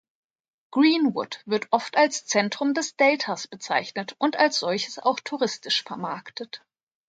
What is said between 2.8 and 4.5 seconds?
Deltas bezeichnet und